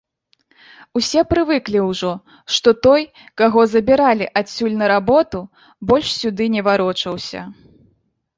[0.99, 2.13] Усе прывыклі ўжо,
[2.55, 3.05] што той,
[3.43, 5.39] каго забіралі адсюль на работу,
[5.93, 7.41] больш сюды не варочаўся.